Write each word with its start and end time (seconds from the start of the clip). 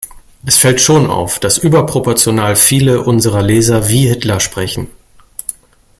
Es 0.43 0.57
fällt 0.57 0.81
schon 0.81 1.11
auf, 1.11 1.37
dass 1.37 1.59
überproportional 1.59 2.55
viele 2.55 3.03
unserer 3.03 3.43
Leser 3.43 3.87
wie 3.87 4.07
Hitler 4.07 4.39
sprechen. 4.39 4.87